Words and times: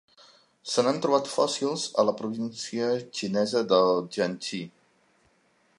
Se 0.75 0.83
n'han 0.85 1.01
trobat 1.05 1.29
fòssils 1.33 1.83
a 2.03 2.07
la 2.07 2.15
província 2.23 2.89
xinesa 3.19 3.65
de 3.75 3.83
Jiangxi. 4.17 4.63